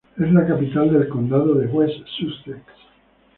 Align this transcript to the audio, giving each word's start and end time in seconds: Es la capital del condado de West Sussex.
Es 0.17 0.33
la 0.33 0.47
capital 0.47 0.91
del 0.91 1.07
condado 1.09 1.53
de 1.53 1.67
West 1.67 2.03
Sussex. 2.17 2.63